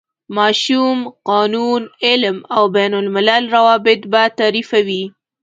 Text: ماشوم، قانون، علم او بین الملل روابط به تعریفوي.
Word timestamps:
ماشوم، 0.37 0.99
قانون، 1.29 1.81
علم 2.07 2.37
او 2.55 2.63
بین 2.75 2.93
الملل 3.01 3.43
روابط 3.55 4.01
به 4.11 4.23
تعریفوي. 4.39 5.03